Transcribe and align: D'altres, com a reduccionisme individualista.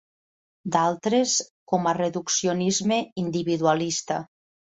D'altres, 0.75 1.33
com 1.73 1.85
a 1.91 1.93
reduccionisme 1.99 2.99
individualista. 3.25 4.21